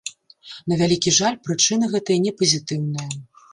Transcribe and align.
На 0.73 0.77
вялікі 0.81 1.13
жаль, 1.19 1.37
прычыны 1.49 1.91
гэтыя 1.93 2.25
не 2.27 2.35
пазітыўныя. 2.43 3.09